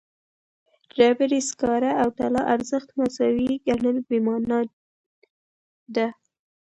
د 0.87 0.87
ډبرې 0.97 1.39
سکاره 1.49 1.91
او 2.01 2.09
طلا 2.17 2.41
ارزښت 2.55 2.89
مساوي 2.99 3.51
ګڼل 3.67 3.97
بېمعنایي 4.09 4.67
ده. 5.95 6.07